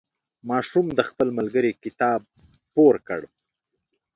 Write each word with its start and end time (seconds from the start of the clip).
ماشوم 0.49 0.85
د 0.97 0.99
خپل 1.09 1.27
ملګري 1.37 1.71
کتاب 1.83 2.19
پور 2.73 2.95
کړ. 3.07 3.21